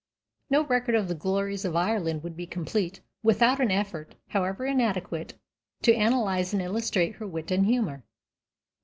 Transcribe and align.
No 0.49 0.63
record 0.63 0.95
of 0.95 1.07
the 1.07 1.13
glories 1.13 1.63
of 1.63 1.75
Ireland 1.75 2.23
would 2.23 2.35
be 2.35 2.47
complete 2.47 3.01
without 3.21 3.59
an 3.61 3.69
effort, 3.69 4.15
however 4.29 4.65
inadequate, 4.65 5.35
to 5.83 5.93
analyze 5.93 6.53
and 6.53 6.61
illustrate 6.63 7.17
her 7.17 7.27
wit 7.27 7.51
and 7.51 7.67
humor. 7.67 8.03